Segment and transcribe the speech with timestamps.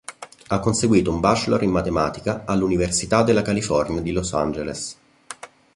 [0.47, 4.97] Ha conseguito un bachelor in matematica all'Università della California di Los Angeles.